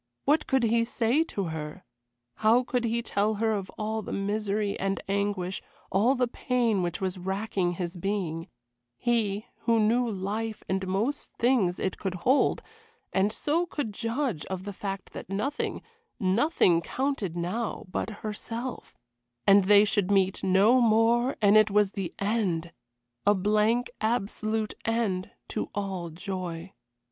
[0.25, 1.83] What could he say to her?
[2.37, 6.99] How could he tell her of all the misery and anguish, all the pain which
[6.99, 8.47] was racking his being;
[8.97, 12.63] he, who knew life and most things it could hold,
[13.13, 15.83] and so could judge of the fact that nothing,
[16.19, 18.97] nothing, counted now but herself
[19.45, 22.73] and they should meet no more, and it was the end.
[23.27, 26.73] A blank, absolute end to all joy.